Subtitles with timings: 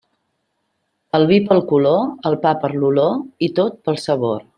[1.17, 2.01] El vi pel color,
[2.31, 3.13] el pa per l'olor,
[3.49, 4.43] i tot pel sabor.